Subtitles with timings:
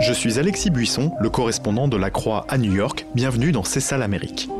[0.00, 3.06] Je suis Alexis Buisson, le correspondant de la Croix à New York.
[3.14, 4.50] Bienvenue dans C'est ça l'Amérique.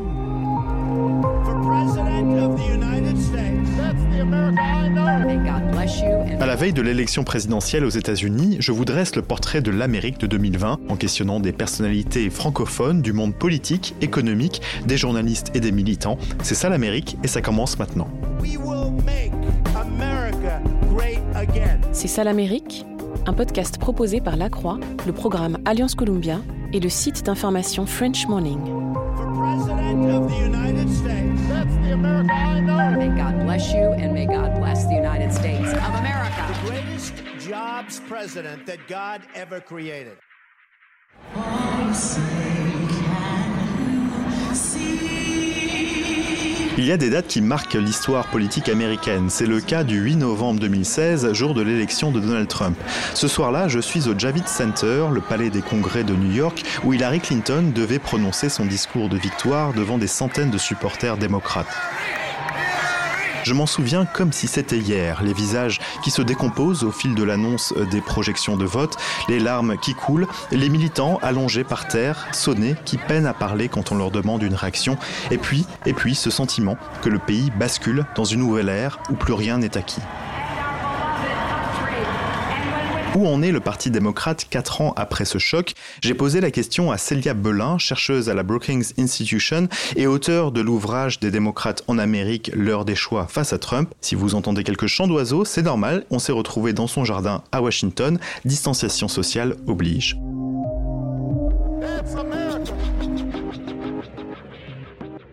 [6.39, 10.17] À la veille de l'élection présidentielle aux États-Unis, je vous dresse le portrait de l'Amérique
[10.17, 15.71] de 2020 en questionnant des personnalités francophones du monde politique, économique, des journalistes et des
[15.71, 16.17] militants.
[16.41, 18.07] C'est ça l'Amérique et ça commence maintenant.
[21.91, 22.85] C'est ça l'Amérique?
[23.27, 26.41] Un podcast proposé par La Croix, le programme Alliance Columbia
[26.73, 28.59] et le site d'information French Morning.
[32.97, 36.45] May God bless you and may God bless the United States of America.
[36.47, 40.17] The greatest jobs president that God ever created.
[46.77, 49.29] Il y a des dates qui marquent l'histoire politique américaine.
[49.29, 52.77] C'est le cas du 8 novembre 2016, jour de l'élection de Donald Trump.
[53.13, 56.91] Ce soir-là, je suis au Javits Center, le palais des congrès de New York, où
[56.91, 61.73] Hillary Clinton devait prononcer son discours de victoire devant des centaines de supporters démocrates.
[63.45, 67.21] Je m'en souviens comme si c'était hier, les visages qui se décomposent au fil de
[67.21, 68.97] l'annonce des projections de vote,
[69.29, 73.91] les larmes qui coulent, les militants allongés par terre, sonnés, qui peinent à parler quand
[73.91, 74.97] on leur demande une réaction,
[75.29, 79.13] et puis, et puis ce sentiment que le pays bascule dans une nouvelle ère où
[79.13, 80.01] plus rien n'est acquis.
[83.15, 85.73] Où en est le Parti démocrate quatre ans après ce choc?
[86.01, 90.59] J'ai posé la question à Celia Belin, chercheuse à la Brookings Institution et auteure de
[90.59, 93.93] l'ouvrage des démocrates en Amérique, l'heure des choix face à Trump.
[94.01, 97.61] Si vous entendez quelques chants d'oiseaux, c'est normal, on s'est retrouvé dans son jardin à
[97.61, 100.17] Washington, distanciation sociale oblige.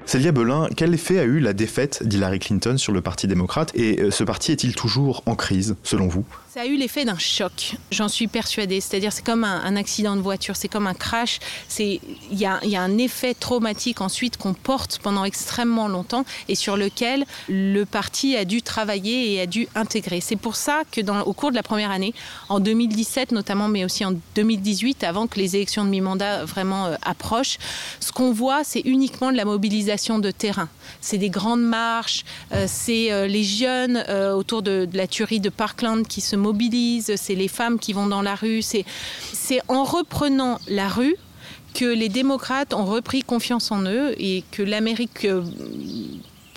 [0.06, 3.72] Célia Belin, quel effet a eu la défaite d'Hillary Clinton sur le Parti démocrate?
[3.74, 6.24] Et euh, ce parti est-il toujours en crise selon vous?
[6.52, 8.82] Ça a eu l'effet d'un choc, j'en suis persuadée.
[8.82, 11.38] C'est-à-dire c'est comme un, accident de voiture, c'est comme un crash.
[11.78, 11.98] Il
[12.30, 16.76] y a, y a, un effet traumatique ensuite qu'on porte pendant extrêmement longtemps et sur
[16.76, 20.20] lequel le parti a dû travailler et a dû intégrer.
[20.20, 22.12] C'est pour ça que au cours de la première année,
[22.50, 26.96] en 2017 notamment, mais aussi en 2018, avant que les élections de mi-mandat vraiment euh,
[27.00, 27.56] approchent,
[27.98, 30.68] ce qu'on voit, c'est uniquement de la mobilisation de terrain.
[31.00, 34.04] C'est des grandes marches, euh, c'est euh, les jeunes
[34.36, 38.06] autour de, de la tuerie de Parkland qui se mobilisent, c'est les femmes qui vont
[38.06, 38.62] dans la rue.
[38.62, 38.84] C'est
[39.68, 41.16] en reprenant la rue
[41.74, 45.42] que les démocrates ont repris confiance en eux et que l'Amérique euh,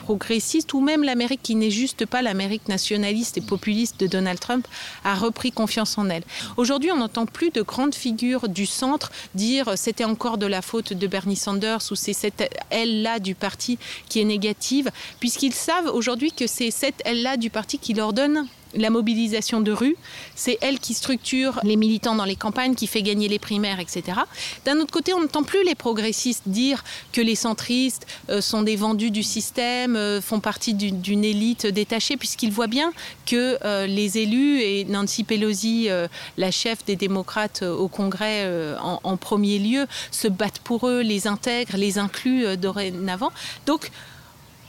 [0.05, 4.67] progressiste ou même l'Amérique qui n'est juste pas l'Amérique nationaliste et populiste de Donald Trump
[5.03, 6.23] a repris confiance en elle.
[6.57, 10.93] Aujourd'hui, on n'entend plus de grandes figures du centre dire c'était encore de la faute
[10.93, 16.31] de Bernie Sanders ou c'est cette aile-là du parti qui est négative, puisqu'ils savent aujourd'hui
[16.31, 19.95] que c'est cette aile-là du parti qui leur donne la mobilisation de rue,
[20.35, 24.19] c'est elle qui structure les militants dans les campagnes, qui fait gagner les primaires, etc.
[24.65, 28.75] D'un autre côté, on n'entend plus les progressistes dire que les centristes euh, sont des
[28.75, 32.91] vendus du système, euh, font partie d'une élite détachée, puisqu'ils voient bien
[33.25, 35.89] que euh, les élus, et Nancy Pelosi,
[36.37, 38.47] la chef des démocrates au Congrès
[38.81, 43.31] en, en, premier lieu, se battent pour eux, les intègrent, les incluent dorénavant.
[43.65, 43.91] Donc,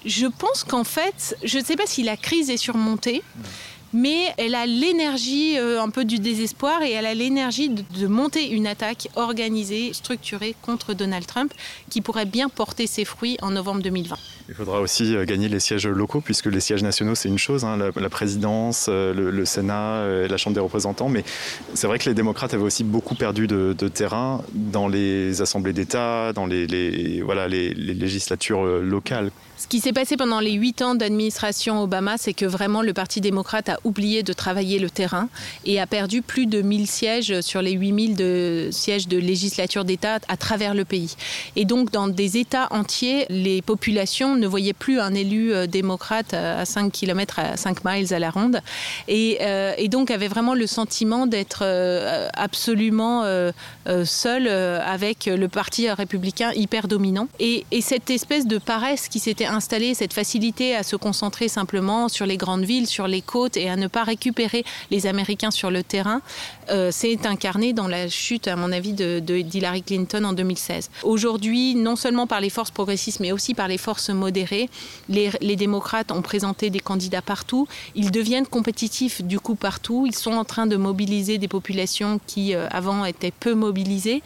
[0.05, 3.22] je pense qu'en fait, je ne sais pas si la crise est surmontée
[3.92, 8.50] mais elle a l'énergie euh, un peu du désespoir et elle a l'énergie de, monter
[8.50, 11.52] une attaque organisée, structurée contre Donald Trump
[11.91, 14.16] qui pourrait bien porter ses fruits en novembre 2020.
[14.48, 17.64] Il faudra aussi euh, gagner les sièges locaux puisque les sièges nationaux c'est une chose,
[17.64, 21.24] hein, la, présidence, euh, le, Sénat, la Chambre des représentants, mais
[21.74, 26.32] c'est vrai que les démocrates avaient aussi beaucoup perdu de, terrain dans les assemblées d'État,
[26.32, 29.30] dans les, voilà, les législatures locales.
[29.59, 33.22] Ce qui s'est passé pendant les huit ans d'administration Obama, c'est que vraiment le Parti
[33.22, 35.31] démocrate a oublié de travailler le terrain
[35.65, 40.19] et a perdu plus de 1000 sièges sur les 8000 de sièges de législature d'État
[40.28, 41.16] à travers le pays.
[41.56, 46.34] Et donc, dans des États entiers, les populations ne voyaient plus un élu euh, démocrate
[46.34, 48.61] à 5 km, à 5 miles à la ronde.
[49.09, 53.25] Et, euh, et donc, avaient vraiment le sentiment d'être euh, absolument
[54.04, 57.28] seul avec le Parti républicain hyper dominant.
[57.41, 62.27] Et cette espèce de paresse qui s'était installée, cette facilité à se concentrer simplement sur
[62.27, 65.83] les grandes villes, sur les côtes et à ne pas récupérer les Américains sur le
[65.83, 66.21] terrain,
[66.71, 70.91] euh, s'est incarné dans la chute, à mon avis, de, Hillary Clinton en 2016.
[71.03, 74.69] Aujourd'hui, non seulement par les forces progressistes, mais aussi par les forces modéré.
[75.09, 77.66] Les, les, démocrates ont présenté des candidats partout.
[77.95, 80.04] Ils deviennent compétitifs du coup partout.
[80.07, 84.22] Ils sont en train de mobiliser des populations qui euh, avant étaient peu mobilisées.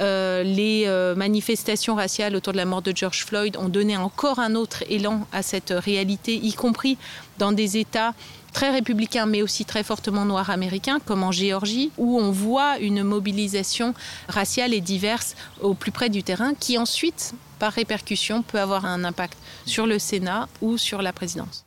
[0.00, 4.38] Euh, les euh, manifestations raciales autour de la mort de George Floyd ont donné encore
[4.38, 6.98] un autre élan à cette réalité, y compris
[7.38, 8.14] dans des États
[8.52, 13.02] très républicains mais aussi très fortement noirs américains comme en Géorgie où on voit une
[13.02, 13.92] mobilisation
[14.28, 19.04] raciale et diverse au plus près du terrain qui ensuite par répercussion peut avoir un
[19.04, 19.36] impact
[19.66, 21.65] sur le Sénat ou sur la présidence.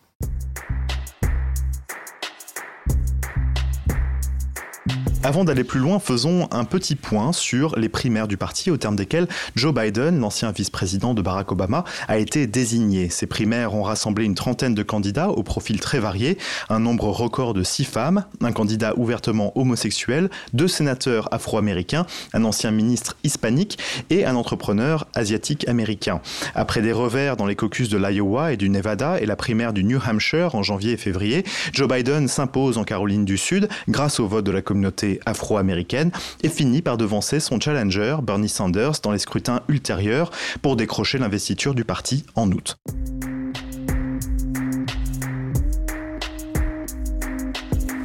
[5.29, 8.95] Avant d'aller plus loin, faisons un petit point sur les primaires du parti au terme
[8.95, 13.11] desquelles Joe Biden, l'ancien vice-président de Barack Obama, a été désigné.
[13.11, 17.53] Ces primaires ont rassemblé une trentaine de candidats au profil très varié, un nombre record
[17.53, 23.77] de six femmes, un candidat ouvertement homosexuel, deux sénateurs afro-américains, un ancien ministre hispanique
[24.09, 26.21] et un entrepreneur asiatique américain.
[26.55, 29.83] Après des revers dans les caucus de l'Iowa et du Nevada et la primaire du
[29.83, 34.25] New Hampshire en janvier et février, Joe Biden s'impose en Caroline du Sud grâce au
[34.25, 36.11] vote de la communauté afro-américaine
[36.43, 40.31] et finit par devancer son challenger Bernie Sanders dans les scrutins ultérieurs
[40.61, 42.77] pour décrocher l'investiture du parti en août.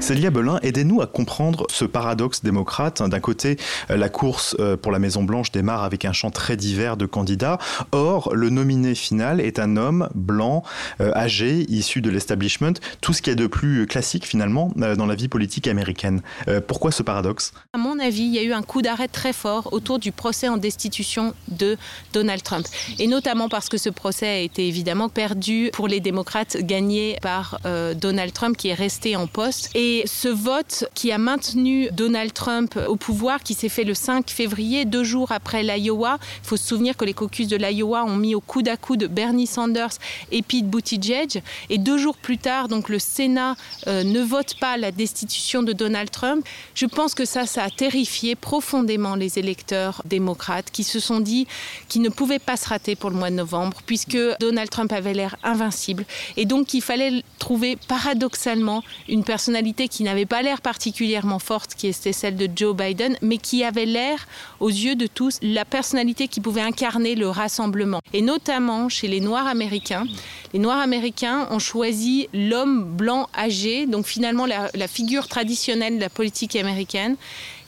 [0.04, 3.02] Célia Belin, aidez-nous à comprendre ce paradoxe démocrate.
[3.02, 3.56] D'un côté,
[3.90, 7.58] euh, la course euh, pour la Maison-Blanche démarre avec un champ très divers de candidats.
[7.90, 10.62] Or, le nominé final est un homme blanc,
[11.00, 15.14] euh, âgé, issu de l'establishment, tout ce qui est de plus classique finalement dans la
[15.14, 16.20] vie politique américaine.
[16.66, 17.52] Pourquoi ce paradoxe?
[17.72, 20.48] À mon avis, il y a eu un coup d'arrêt très fort autour du procès
[20.48, 21.78] en destitution de
[22.12, 22.66] Donald Trump.
[22.98, 27.58] Et notamment parce que ce procès a été évidemment perdu pour les démocrates, gagné par
[27.96, 29.70] Donald Trump qui est resté en poste.
[29.74, 33.94] Et et ce vote qui a maintenu Donald Trump au pouvoir, qui s'est fait le
[33.94, 38.05] 5 février, deux jours après l'Iowa, il faut se souvenir que les caucus de l'Iowa
[38.05, 39.93] ont mis au coude à coude Bernie Sanders
[40.32, 41.43] et Pete Buttigieg.
[41.70, 43.55] Et deux jours plus tard, donc le Sénat
[43.87, 46.44] euh, ne vote pas la destitution de Donald Trump.
[46.75, 51.47] Je pense que ça, ça a terrifié profondément les électeurs démocrates qui se sont dit
[51.88, 55.14] qu'ils ne pouvaient pas se rater pour le mois de novembre, puisque Donald Trump avait
[55.14, 56.05] l'air invincible.
[56.37, 61.88] Et donc il fallait trouver paradoxalement une personnalité qui n'avait pas l'air particulièrement forte, qui
[61.88, 64.26] était celle de Joe Biden, mais qui avait l'air,
[64.60, 68.00] aux yeux de tous, la personnalité qui pouvait incarner le rassemblement.
[68.12, 70.04] Et notamment chez les Noirs américains.
[70.52, 76.10] Les Noirs américains ont choisi l'homme blanc âgé, donc finalement la, figure traditionnelle de la
[76.10, 77.16] politique américaine.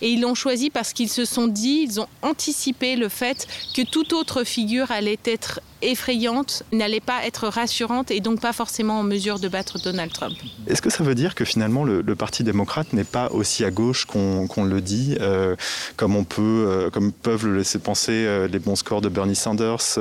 [0.02, 3.82] Et ils l'ont choisi parce qu'ils se sont dit, ils ont anticipé le fait que
[3.82, 9.02] toute autre figure allait être effrayante, n'allait pas être rassurante et donc pas forcément en
[9.02, 10.36] mesure de battre Donald Trump.
[10.66, 14.06] Est-ce que ça veut dire que finalement le, Parti démocrate n'est pas aussi à gauche
[14.06, 15.54] qu'on le dit, euh,
[15.96, 19.36] comme on peut, euh, comme peuvent le laisser penser euh, les bons scores de Bernie
[19.36, 19.98] Sanders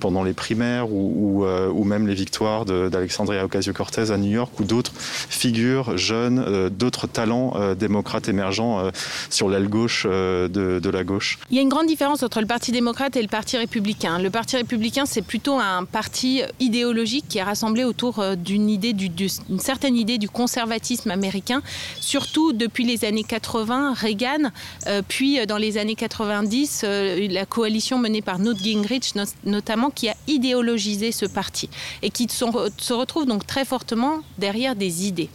[0.00, 4.92] pendant les primaires ou, ou même les victoires d'Alexandria Ocasio-Cortez à New York ou d'autres
[4.96, 8.90] figures jeunes, d'autres talents démocrates émergents
[9.30, 11.38] sur l'aile gauche de, de, la gauche?
[11.50, 14.18] Il y a une grande différence entre le Parti démocrate et le Parti républicain.
[14.18, 18.92] Le Parti républicain, c'est plutôt un parti idéologique qui est rassemblé autour euh, d'une idée,
[18.92, 21.62] d'une certaine idée du conservatisme américain,
[22.00, 24.50] surtout depuis les années 80, Reagan,
[24.86, 30.08] euh, puis euh, dans les années 90, la coalition menée par Newt Gingrich notamment, qui
[30.08, 31.68] a idéologisé ce parti
[32.02, 35.30] et qui se retrouve donc très fortement derrière des idées.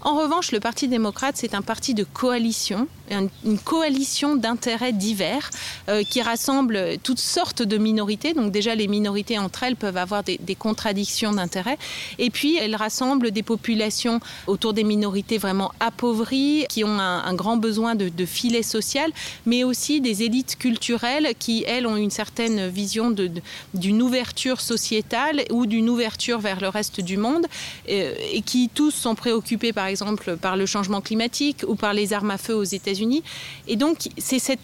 [0.00, 5.50] En revanche, le Parti démocrate, c'est un parti de coalition, une coalition d'intérêts divers
[5.88, 8.34] euh, qui rassemble toutes sortes de minorités.
[8.34, 11.78] Donc déjà, les minorités entre elles peuvent avoir des, contradictions d'intérêts.
[12.18, 17.56] Et puis, elle rassemble des populations autour des minorités vraiment appauvries, qui ont un, grand
[17.56, 19.10] besoin de, filet social,
[19.46, 23.14] mais aussi des élites culturelles qui, elles, ont une certaine vision
[23.74, 27.46] d'une ouverture sociétale ou d'une ouverture vers le reste du monde,
[27.88, 32.12] euh, et qui tous sont préoccupés par exemple par le changement climatique ou par les
[32.12, 32.97] armes à feu aux États-Unis.
[33.66, 34.60] Et donc, c'est cette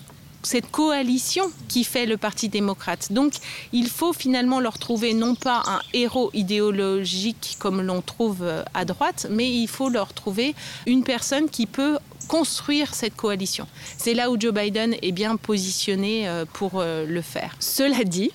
[0.47, 3.13] cette coalition qui fait le Parti démocrate.
[3.13, 3.35] Donc
[3.73, 8.85] il faut finalement leur trouver non pas un héros idéologique comme l'on trouve euh, à
[8.85, 10.55] droite, mais il faut leur trouver
[10.87, 11.99] une personne qui peut
[12.29, 13.67] construire cette coalition.
[13.99, 17.55] C'est là où Joe Biden est bien positionné euh, pour euh, le faire.
[17.61, 18.31] Cela dit,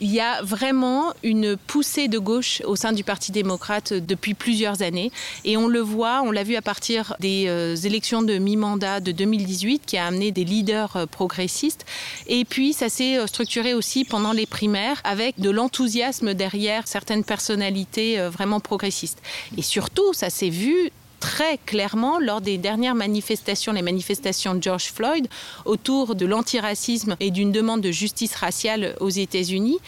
[0.00, 4.82] il y a vraiment une poussée de gauche au sein du Parti démocrate depuis plusieurs
[4.82, 5.10] années.
[5.44, 9.12] Et on le voit, on l'a vu à partir des euh, élections de mi-mandat de
[9.12, 11.86] 2018 qui a amené des leaders euh, progressistes.
[12.26, 17.24] Et puis ça s'est euh, structuré aussi pendant les primaires avec de l'enthousiasme derrière certaines
[17.24, 19.22] personnalités vraiment progressistes.
[19.56, 24.92] Et surtout, ça s'est vu très clairement lors des dernières manifestations, les manifestations de George
[24.92, 25.28] Floyd,
[25.64, 29.78] autour de l'antiracisme et d'une demande de justice raciale aux États-Unis,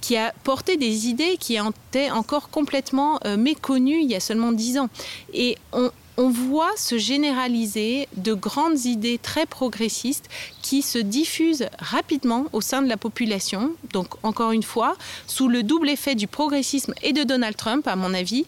[0.00, 4.52] qui a porté des idées qui étaient encore complètement euh, méconnues il y a seulement
[4.52, 4.88] dix ans.
[5.32, 10.28] Et on, on voit se généraliser de grandes idées très progressistes
[10.60, 13.72] qui se diffusent rapidement au sein de la population.
[13.92, 14.96] Donc, encore une fois,
[15.26, 18.44] sous le double effet du progressisme et de Donald Trump, à mon avis,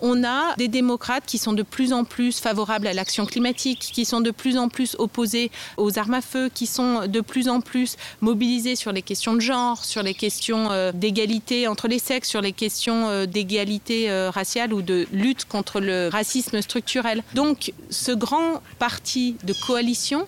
[0.00, 4.04] on a des démocrates qui sont de plus en plus favorables à l'action climatique, qui
[4.04, 7.60] sont de plus en plus opposés aux armes à feu, qui sont de plus en
[7.60, 12.28] plus mobilisés sur les questions de genre, sur les questions euh, d'égalité entre les sexes,
[12.28, 17.22] sur les questions euh, d'égalité euh, raciale ou de lutte contre le racisme structurel.
[17.34, 20.26] Donc ce grand parti de coalition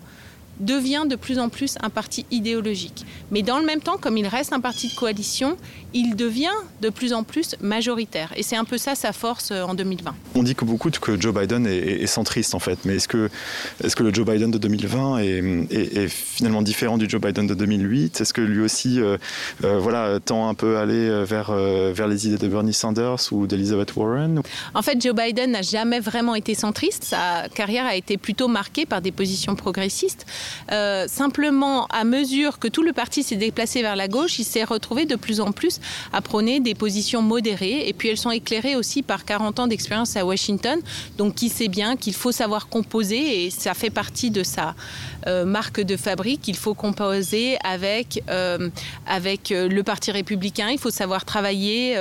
[0.60, 3.04] devient de plus en plus un parti idéologique.
[3.30, 5.56] Mais dans le même temps, comme il reste un parti de coalition,
[5.94, 6.46] il devient
[6.82, 8.32] de plus en plus majoritaire.
[8.36, 10.14] Et c'est un peu ça sa force euh, en 2020.
[10.34, 13.28] On dit que beaucoup que Joe Biden est, centriste en fait, mais est-ce que,
[13.84, 18.20] est que le Joe Biden de 2020 est, finalement différent du Joe Biden de 2008
[18.20, 19.18] Est-ce que lui aussi euh,
[19.64, 23.46] euh, voilà, tend un peu à aller vers, vers les idées de Bernie Sanders ou
[23.46, 24.42] d'Elizabeth Warren?
[24.74, 27.04] En fait, Joe Biden n'a jamais vraiment été centriste.
[27.04, 30.26] Sa carrière a été plutôt marquée par des positions progressistes.
[31.06, 35.06] Simplement, à mesure que tout le parti s'est déplacé vers la gauche, il s'est retrouvé
[35.06, 35.80] de plus en plus
[36.12, 37.88] à prôner des positions modérées.
[37.88, 40.80] Et puis elles sont éclairées aussi par 40 ans d'expérience à Washington.
[41.16, 44.74] Donc qui sait bien qu'il faut savoir composer et ça fait partie de sa
[45.26, 46.48] euh, marque de fabrique.
[46.48, 48.70] Il faut composer avec, euh,
[49.06, 50.68] avec euh, le Parti républicain.
[50.70, 51.96] Il faut savoir travailler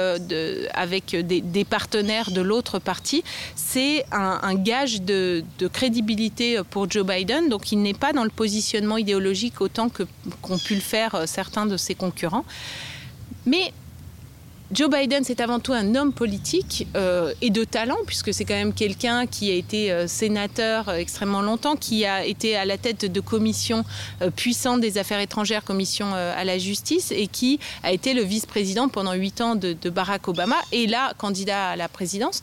[0.74, 3.24] avec des, partenaires de l'autre parti.
[3.56, 7.50] C'est un, gage de, de, crédibilité pour Joe Biden.
[7.50, 11.75] Donc il n'est pas dans le positionnement idéologique autant qu'ont pu le faire certains de
[11.75, 12.46] ses concurrents.
[13.46, 13.74] Mais
[14.70, 18.53] Joe Biden, c'est avant tout un homme politique euh, et de talent, puisque c'est quand
[18.53, 22.77] même quelqu'un qui a été euh, sénateur euh, extrêmement longtemps, qui a été à la
[22.77, 23.86] tête de commissions
[24.36, 29.13] puissantes des affaires étrangères, commission à la justice, et qui a été le vice-président pendant
[29.13, 32.41] huit ans de, de, Barack Obama, et là, candidat à la présidence.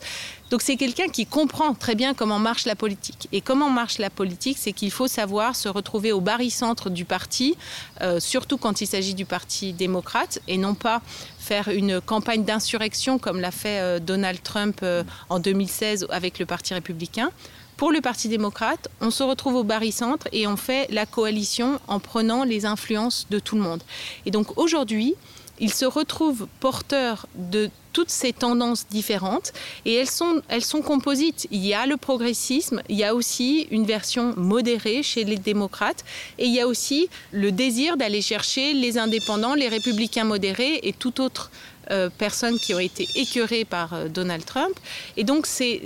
[0.51, 3.27] Donc c'est quelqu'un qui comprend très bien comment marche la politique.
[3.31, 7.55] Et comment marche la politique, c'est qu'il faut savoir se retrouver au barycentre du parti,
[8.01, 11.01] euh, surtout quand il s'agit du Parti démocrate, et non pas
[11.39, 16.45] faire une campagne d'insurrection comme l'a fait euh, Donald Trump euh, en 2016 avec le
[16.45, 17.31] Parti républicain.
[17.77, 21.99] Pour le Parti démocrate, on se retrouve au barycentre et on fait la coalition en
[21.99, 23.83] prenant les influences de tout le monde.
[24.25, 25.15] Et donc aujourd'hui,
[25.59, 29.53] il se retrouve porteur de toutes ces tendances différentes
[29.85, 31.47] et elles sont, elles sont composites.
[31.49, 36.03] Il y a le progressisme, il y a aussi une version modérée chez les démocrates
[36.37, 40.91] et il y a aussi le désir d'aller chercher les indépendants, les républicains modérés et
[40.91, 41.51] tout autre
[41.91, 44.73] euh, personnes qui ont été écœurées par euh, Donald Trump.
[45.17, 45.83] Et donc, c'est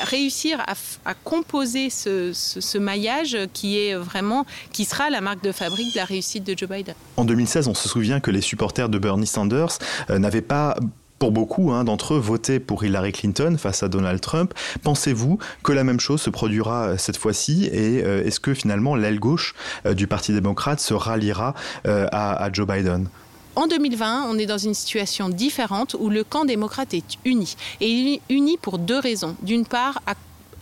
[0.00, 0.60] réussir
[1.04, 6.04] à, composer ce, maillage qui est vraiment, qui sera la marque de fabrique de la
[6.04, 6.94] réussite de Joe Biden.
[7.16, 9.78] En 2016, on se souvient que les supporters de Bernie Sanders
[10.10, 10.76] euh, n'avaient pas
[11.18, 14.52] pour beaucoup hein, d'entre eux voté pour Hillary Clinton face à Donald Trump.
[14.82, 19.54] Pensez-vous que la même chose se produira cette fois-ci et est-ce que finalement l'aile gauche
[19.88, 21.54] du Parti démocrate se ralliera
[21.84, 23.08] à, Joe Biden?
[23.56, 27.56] En 2020, on est dans une situation différente où le camp démocrate est uni.
[27.80, 29.36] Et uni pour deux raisons.
[29.42, 30.00] D'une part,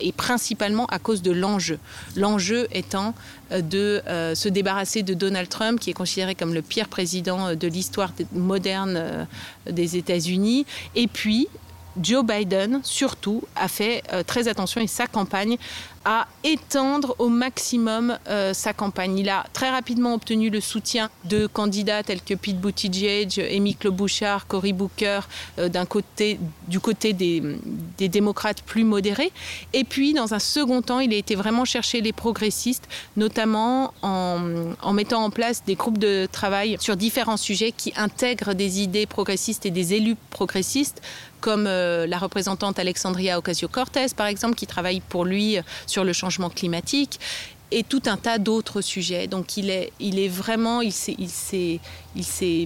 [0.02, 1.78] et principalement à cause de l'enjeu.
[2.16, 3.14] L'enjeu étant
[3.50, 7.48] euh, de euh, se débarrasser de Donald Trump, qui est considéré comme le pire président
[7.48, 9.26] euh, de l'histoire moderne
[9.70, 11.48] des États-Unis, et puis
[12.00, 15.58] Joe Biden, surtout, a fait très attention et sa campagne
[16.04, 19.18] à étendre au maximum euh, sa campagne.
[19.18, 24.46] Il a très rapidement obtenu le soutien de candidats tels que Pete Buttigieg, Amy Klobuchar,
[24.46, 25.20] Cory Booker,
[25.58, 27.42] euh, côté, du côté des,
[28.08, 29.32] démocrates plus modérés.
[29.72, 34.72] Et puis, dans un second temps, il a été vraiment chercher les progressistes, notamment en,
[34.82, 39.06] en mettant en place des groupes de travail sur différents sujets qui intègrent des idées
[39.06, 41.00] progressistes et des élus progressistes
[41.42, 45.58] comme euh, la représentante Alexandria Ocasio-Cortez, par exemple, qui travaille pour lui
[45.92, 47.20] sur le changement climatique
[47.70, 49.26] et tout un tas d'autres sujets.
[49.26, 51.18] Donc il est, il est vraiment, il s'est,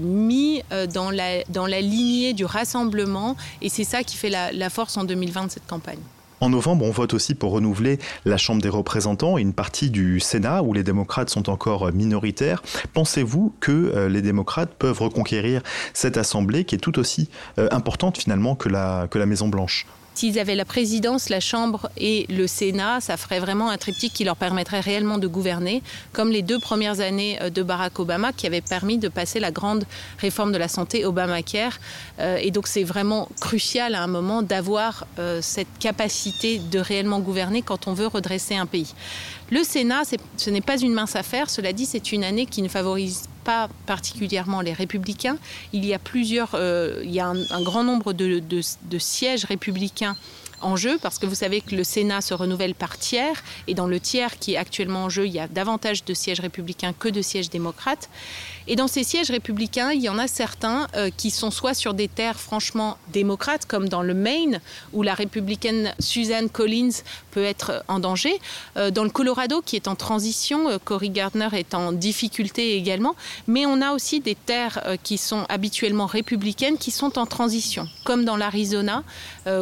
[0.00, 4.52] mis euh, dans la, dans la lignée du rassemblement et c'est ça qui fait la,
[4.52, 5.98] la force en 2020 de cette campagne.
[6.40, 10.20] En novembre, on vote aussi pour renouveler la Chambre des représentants et une partie du
[10.20, 12.62] Sénat où les démocrates sont encore minoritaires.
[12.92, 15.62] Pensez-vous que euh, les démocrates peuvent reconquérir
[15.94, 20.38] cette Assemblée qui est tout aussi euh, importante finalement que la, que la Maison-Blanche S'ils
[20.38, 24.36] avaient la présidence, la Chambre et le Sénat, ça ferait vraiment un triptyque qui leur
[24.36, 25.82] permettrait réellement de gouverner,
[26.14, 29.84] comme les deux premières années de Barack Obama qui avaient permis de passer la grande
[30.18, 31.78] réforme de la santé Obamacare.
[32.18, 35.06] Et donc c'est vraiment crucial à un moment d'avoir
[35.42, 38.94] cette capacité de réellement gouverner quand on veut redresser un pays.
[39.50, 40.02] Le Sénat,
[40.36, 41.50] ce n'est pas une mince affaire.
[41.50, 45.38] Cela dit, c'est une année qui ne favorise pas particulièrement les républicains.
[45.72, 50.16] Il y a plusieurs, euh, il y a un, grand nombre de, sièges républicains
[50.62, 53.86] en jeu parce que vous savez que le Sénat se renouvelle par tiers et dans
[53.86, 57.08] le tiers qui est actuellement en jeu, il y a davantage de sièges républicains que
[57.08, 58.08] de sièges démocrates.
[58.66, 61.94] Et dans ces sièges républicains, il y en a certains euh, qui sont soit sur
[61.94, 64.60] des terres franchement démocrates, comme dans le Maine,
[64.92, 67.02] où la républicaine Suzanne Collins
[67.44, 68.38] être en danger,
[68.76, 73.14] euh, dans le Colorado, qui est en transition, euh, Cory Gardner est en difficulté également,
[73.46, 78.24] mais on a aussi des terres qui sont habituellement républicaines qui sont en transition, comme
[78.24, 79.02] dans l'Arizona,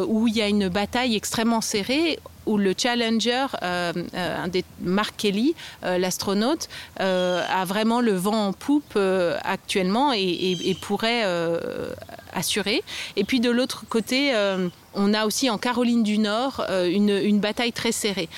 [0.07, 5.15] où il y a une bataille extrêmement serrée où le challenger, euh, euh, des Mark
[5.17, 6.67] Kelly, euh, l'astronaute,
[6.97, 8.97] a vraiment le vent en poupe
[9.43, 11.23] actuellement et, pourrait
[12.35, 12.83] assurer.
[13.15, 14.33] Et puis de l'autre côté,
[14.93, 18.29] on a aussi en Caroline du Nord une, une bataille très serrée.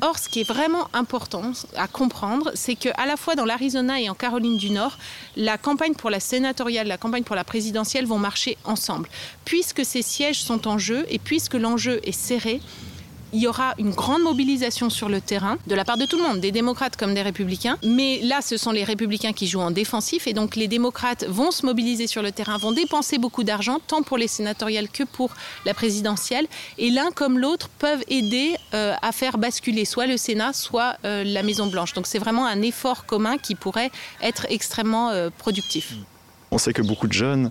[0.00, 4.10] Or, ce qui est vraiment important à comprendre, c'est qu'à la fois dans l'Arizona et
[4.10, 4.98] en Caroline du Nord,
[5.36, 9.08] la campagne pour la sénatoriale, la campagne pour la présidentielle vont marcher ensemble.
[9.44, 12.60] Puisque ces sièges sont en jeu et puisque l'enjeu est serré,
[13.34, 16.22] il y aura une grande mobilisation sur le terrain de la part de tout le
[16.22, 17.78] monde, des démocrates comme des républicains.
[17.84, 21.50] Mais là, ce sont les républicains qui jouent en défensif et donc les démocrates vont
[21.50, 25.30] se mobiliser sur le terrain, vont dépenser beaucoup d'argent, tant pour les sénatoriales que pour
[25.66, 26.46] la présidentielle.
[26.78, 31.24] Et l'un comme l'autre peuvent aider euh, à faire basculer soit le Sénat, soit euh,
[31.24, 31.92] la Maison-Blanche.
[31.94, 33.90] Donc c'est vraiment un effort commun qui pourrait
[34.22, 35.94] être extrêmement euh, productif.
[36.54, 37.50] On sait que beaucoup de jeunes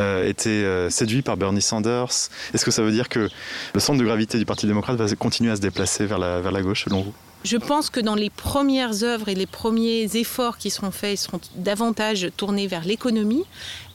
[0.00, 2.10] euh, étaient euh, séduits par Bernie Sanders.
[2.52, 3.28] Est-ce que ça veut dire que
[3.72, 6.50] le centre de gravité du Parti démocrate va continuer à se déplacer vers la, vers
[6.50, 7.14] la gauche, selon vous?
[7.44, 11.22] Je pense que dans les premières œuvres et les premiers efforts qui seront faits, ils
[11.22, 13.44] seront davantage tournés vers l'économie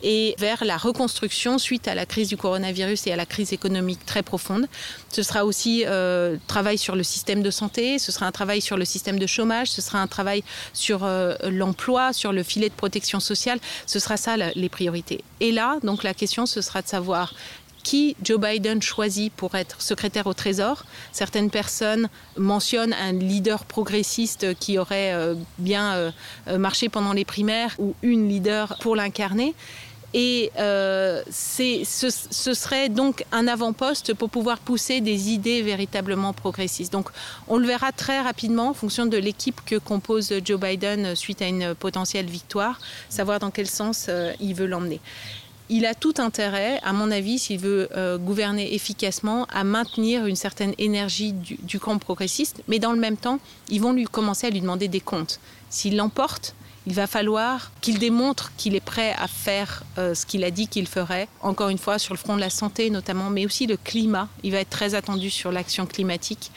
[0.03, 4.05] et vers la reconstruction suite à la crise du coronavirus et à la crise économique
[4.05, 4.67] très profonde.
[5.11, 8.77] Ce sera aussi euh, travail sur le système de santé, ce sera un travail sur
[8.77, 12.75] le système de chômage, ce sera un travail sur euh, l'emploi, sur le filet de
[12.75, 13.59] protection sociale.
[13.85, 15.23] Ce sera ça les priorités.
[15.39, 17.33] Et là, donc la question, ce sera de savoir
[17.87, 20.83] qui Joe Biden choisit pour être secrétaire au Trésor.
[21.13, 26.11] Certaines personnes mentionnent un leader progressiste qui aurait euh, bien euh,
[26.57, 29.55] marché pendant les primaires ou une leader pour l'incarner.
[30.13, 36.91] Et euh, ce, serait donc un avant-poste pour pouvoir pousser des idées véritablement progressistes.
[36.91, 37.07] Donc
[37.47, 41.47] on le verra très rapidement en fonction de l'équipe que compose Joe Biden suite à
[41.47, 44.09] une potentielle victoire, savoir dans quel sens
[44.41, 44.99] il veut l'emmener
[45.69, 50.35] il a tout intérêt, à mon avis, s'il veut euh, gouverner efficacement, à maintenir une
[50.35, 54.49] certaine énergie du, camp progressiste, mais dans le même temps, ils vont lui commencer à
[54.49, 55.39] lui demander des comptes.
[55.69, 56.55] S'il l'emporte,
[56.87, 60.69] il va falloir qu'il démontre qu'il est prêt à faire euh, ce qu'il a dit
[60.69, 63.75] qu'il ferait, encore une fois sur le front de la santé notamment, mais aussi le
[63.75, 64.29] climat.
[64.41, 66.49] Il va être très attendu sur l'action climatique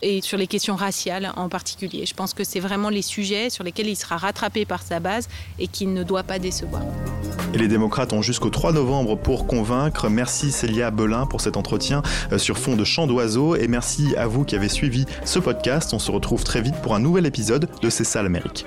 [0.00, 2.06] et sur les questions raciales en particulier.
[2.06, 5.28] Je pense que c'est vraiment les sujets sur lesquels il sera rattrapé par sa base
[5.58, 6.80] et qu'il ne doit pas décevoir.
[7.52, 10.08] Les démocrates ont jusqu'au 3 novembre pour convaincre.
[10.08, 12.00] Merci Célia Belin pour cet entretien
[12.32, 15.92] euh, sur fond de chant d'oiseaux et merci à vous qui avez suivi ce podcast.
[15.92, 18.64] On se retrouve très vite pour un nouvel épisode de C'est ça l'Amérique.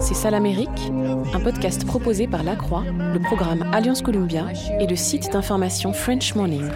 [0.00, 0.92] C'est ça l'Amérique,
[1.34, 4.46] un podcast proposé par La Croix, le programme Alliance Columbia
[4.78, 6.70] et le site d'information French Morning.